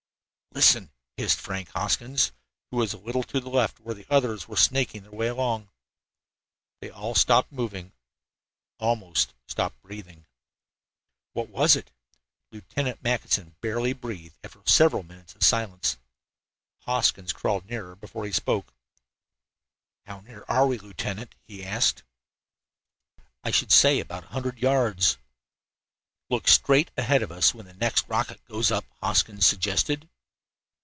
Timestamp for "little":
2.97-3.23